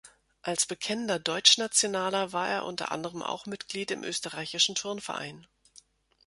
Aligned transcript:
Als 0.41 0.65
bekennender 0.65 1.19
Deutschnationaler 1.19 2.33
war 2.33 2.49
er 2.49 2.65
unter 2.65 2.91
anderem 2.91 3.21
auch 3.21 3.45
Mitglied 3.45 3.91
im 3.91 4.03
Österreichischen 4.03 4.73
Turnverein. 4.73 5.45